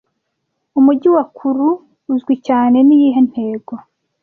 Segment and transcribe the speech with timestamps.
[0.79, 1.81] Umujyi wa Kourou
[2.13, 3.73] uzwi cyane niyihe ntego